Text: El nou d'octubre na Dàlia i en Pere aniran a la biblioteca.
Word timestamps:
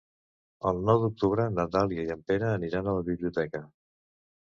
El 0.69 0.81
nou 0.87 1.01
d'octubre 1.03 1.47
na 1.59 1.67
Dàlia 1.77 2.07
i 2.09 2.17
en 2.17 2.25
Pere 2.33 2.51
aniran 2.57 2.91
a 2.93 2.99
la 3.01 3.09
biblioteca. 3.15 3.67